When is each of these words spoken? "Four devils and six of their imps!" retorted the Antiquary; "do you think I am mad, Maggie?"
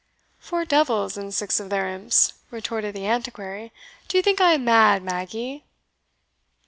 "Four 0.39 0.65
devils 0.65 1.15
and 1.15 1.31
six 1.31 1.59
of 1.59 1.69
their 1.69 1.87
imps!" 1.87 2.33
retorted 2.49 2.95
the 2.95 3.05
Antiquary; 3.05 3.71
"do 4.07 4.17
you 4.17 4.23
think 4.23 4.41
I 4.41 4.53
am 4.53 4.65
mad, 4.65 5.03
Maggie?" 5.03 5.63